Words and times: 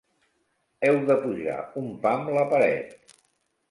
Heu 0.87 0.97
de 1.11 1.19
pujar 1.27 1.61
un 1.85 1.95
pam 2.07 2.29
la 2.39 2.51
paret. 2.57 3.01